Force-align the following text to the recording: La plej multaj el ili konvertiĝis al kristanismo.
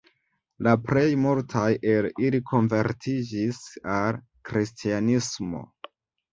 La 0.67 0.71
plej 0.87 1.03
multaj 1.25 1.65
el 1.91 2.09
ili 2.29 2.41
konvertiĝis 2.53 3.63
al 3.99 4.21
kristanismo. 4.51 5.67